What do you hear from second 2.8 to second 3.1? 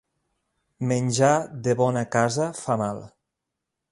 mal.